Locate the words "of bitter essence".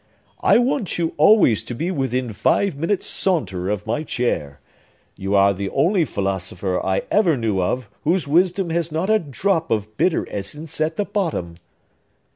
9.69-10.81